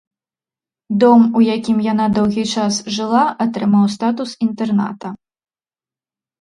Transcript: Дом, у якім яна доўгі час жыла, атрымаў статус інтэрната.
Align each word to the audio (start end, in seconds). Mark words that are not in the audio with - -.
Дом, 1.03 1.21
у 1.39 1.43
якім 1.55 1.77
яна 1.91 2.07
доўгі 2.17 2.47
час 2.55 2.81
жыла, 2.97 3.23
атрымаў 3.47 3.85
статус 3.99 4.29
інтэрната. 4.49 5.07